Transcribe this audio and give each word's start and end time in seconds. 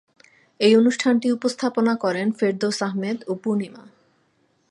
এই 0.59 0.73
অনুষ্ঠানটি 0.75 1.27
উপস্থাপনা 1.31 1.93
করেন 1.95 2.27
ফেরদৌস 2.31 2.79
আহমেদ 2.83 3.17
ও 3.27 3.33
পূর্ণিমা। 3.43 3.83